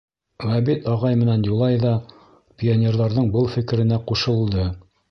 [0.51, 1.93] Ғәбит ағай менән Юлай ҙа
[2.65, 4.69] пионерҙарҙың был фекеренә ҡушылды.